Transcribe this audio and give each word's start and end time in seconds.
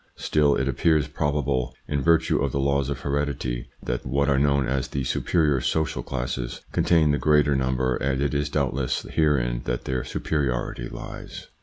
Still 0.17 0.55
it 0.55 0.67
appears 0.67 1.07
probable, 1.07 1.75
in 1.87 2.01
virtue 2.01 2.41
of 2.41 2.51
the 2.51 2.59
laws 2.59 2.89
of 2.89 3.01
heredity, 3.01 3.69
that 3.83 4.03
what 4.03 4.29
are 4.29 4.39
known 4.39 4.65
as 4.67 4.87
the 4.87 5.03
superior 5.03 5.61
social 5.61 6.01
classes 6.01 6.61
contain 6.71 7.11
the 7.11 7.19
greater 7.19 7.55
number, 7.55 7.97
and 7.97 8.19
it 8.19 8.33
is 8.33 8.49
doubtless 8.49 9.03
herein 9.11 9.61
that 9.65 9.85
their 9.85 10.03
superiority 10.03 10.89
lies. 10.89 11.49